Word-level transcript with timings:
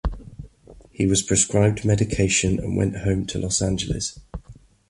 He 0.89 1.05
was 1.05 1.21
prescribed 1.21 1.85
medication 1.85 2.57
and 2.57 2.75
went 2.75 3.01
home 3.01 3.27
to 3.27 3.37
Los 3.37 3.61
Angeles. 3.61 4.19